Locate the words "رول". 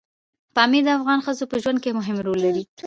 2.25-2.39